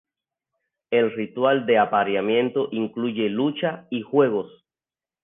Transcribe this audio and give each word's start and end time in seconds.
El 0.89 1.11
ritual 1.13 1.67
de 1.67 1.77
apareamiento 1.77 2.69
incluye 2.71 3.29
lucha, 3.29 3.85
y 3.91 4.01
juegos. 4.01 4.65